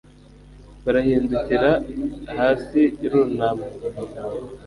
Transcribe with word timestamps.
Barahindukira 0.83 1.71
hasi 2.37 2.81
irunama 3.05 3.67